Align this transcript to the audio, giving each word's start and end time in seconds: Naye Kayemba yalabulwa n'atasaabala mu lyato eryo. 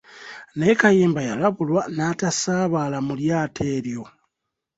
Naye 0.55 0.73
Kayemba 0.81 1.21
yalabulwa 1.29 1.81
n'atasaabala 1.95 2.97
mu 3.07 3.13
lyato 3.19 3.61
eryo. 3.75 4.03